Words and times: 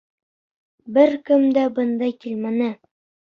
Бер 0.95 1.13
кем 1.27 1.45
дә 1.59 1.67
бында 1.77 2.09
килмәне! 2.25 2.73